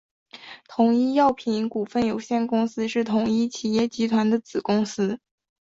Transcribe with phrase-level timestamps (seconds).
[0.67, 5.19] 统一药品股份有限公司是统一企业集团的子公司。